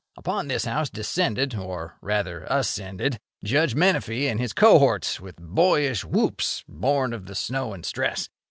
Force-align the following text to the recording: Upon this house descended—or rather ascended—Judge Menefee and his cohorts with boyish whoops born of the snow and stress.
Upon 0.17 0.47
this 0.47 0.65
house 0.65 0.89
descended—or 0.89 1.97
rather 2.01 2.47
ascended—Judge 2.49 3.75
Menefee 3.75 4.27
and 4.27 4.39
his 4.39 4.51
cohorts 4.51 5.19
with 5.19 5.35
boyish 5.39 6.03
whoops 6.03 6.63
born 6.67 7.13
of 7.13 7.27
the 7.27 7.35
snow 7.35 7.73
and 7.75 7.85
stress. 7.85 8.27